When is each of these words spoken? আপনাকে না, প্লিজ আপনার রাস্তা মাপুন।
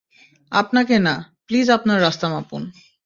আপনাকে 0.51 0.95
না, 0.99 1.15
প্লিজ 1.47 1.67
আপনার 1.69 1.97
রাস্তা 2.01 2.27
মাপুন। 2.29 2.61